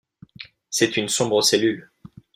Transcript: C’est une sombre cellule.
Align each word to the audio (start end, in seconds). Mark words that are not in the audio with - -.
C’est 0.71 0.97
une 0.97 1.09
sombre 1.09 1.43
cellule. 1.43 1.91